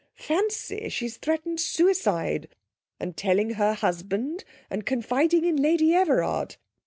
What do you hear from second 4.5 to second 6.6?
and confiding in Lady Everard!